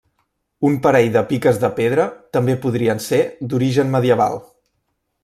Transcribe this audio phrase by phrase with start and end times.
[0.69, 2.07] Un parell de piques de pedra
[2.37, 3.21] també podrien ser
[3.53, 4.39] d'origen medieval.